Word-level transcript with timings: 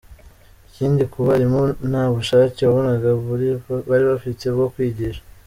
Ikindi 0.69 1.03
ku 1.11 1.17
barimu, 1.27 1.61
nta 1.89 2.03
bushake 2.13 2.59
wabonaga 2.65 3.07
bari 3.89 4.05
bafite 4.11 4.43
bwo 4.55 4.65
kwigisha. 4.73 5.21